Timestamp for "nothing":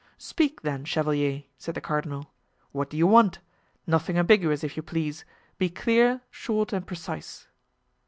3.85-4.17